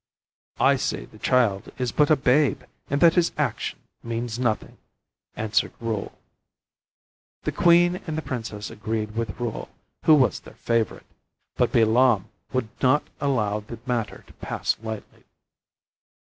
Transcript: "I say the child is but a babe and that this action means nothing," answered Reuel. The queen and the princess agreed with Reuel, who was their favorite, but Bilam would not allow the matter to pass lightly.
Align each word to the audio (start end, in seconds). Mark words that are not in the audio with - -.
"I 0.59 0.77
say 0.77 1.05
the 1.05 1.19
child 1.19 1.71
is 1.77 1.91
but 1.91 2.09
a 2.09 2.15
babe 2.15 2.63
and 2.89 2.99
that 3.01 3.13
this 3.13 3.31
action 3.37 3.77
means 4.01 4.39
nothing," 4.39 4.79
answered 5.35 5.73
Reuel. 5.79 6.17
The 7.43 7.51
queen 7.51 7.97
and 8.07 8.17
the 8.17 8.23
princess 8.23 8.71
agreed 8.71 9.11
with 9.11 9.39
Reuel, 9.39 9.69
who 10.05 10.15
was 10.15 10.39
their 10.39 10.55
favorite, 10.55 11.05
but 11.55 11.71
Bilam 11.71 12.29
would 12.51 12.69
not 12.81 13.03
allow 13.19 13.59
the 13.59 13.77
matter 13.85 14.23
to 14.25 14.33
pass 14.33 14.75
lightly. 14.81 15.23